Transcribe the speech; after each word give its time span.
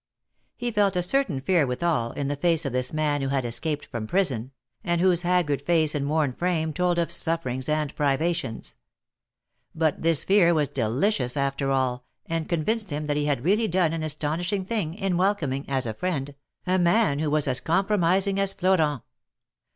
He 0.55 0.71
felt 0.71 0.95
a 0.95 1.03
certain 1.03 1.41
fear 1.41 1.67
withal, 1.67 2.09
in 2.13 2.27
the 2.27 2.35
face 2.35 2.65
of 2.65 2.73
this 2.73 2.91
man 2.91 3.21
who 3.21 3.27
had 3.27 3.45
escaped 3.45 3.85
from 3.85 4.07
prison, 4.07 4.51
and 4.83 4.99
w^hose 4.99 5.21
haggard 5.21 5.61
face 5.61 5.93
and 5.93 6.09
worn 6.09 6.33
frame 6.33 6.73
told 6.73 6.97
of 6.97 7.11
sufferings 7.11 7.69
and 7.69 7.95
privations; 7.95 8.77
but 9.75 10.01
this 10.01 10.23
fear 10.23 10.55
was 10.55 10.69
delicious 10.69 11.37
after 11.37 11.69
all, 11.69 12.03
and 12.25 12.49
convinced 12.49 12.89
him 12.89 13.05
that 13.05 13.15
he 13.17 13.25
had 13.25 13.45
really 13.45 13.67
done 13.67 13.93
an 13.93 14.01
astonishing 14.01 14.65
thing, 14.65 14.95
in 14.95 15.17
welcoming, 15.17 15.65
as 15.69 15.85
a 15.85 15.93
friend, 15.93 16.33
a 16.65 16.79
man 16.79 17.19
who 17.19 17.29
was 17.29 17.47
as 17.47 17.59
compromising 17.59 18.39
as 18.39 18.53
Florent. 18.53 19.03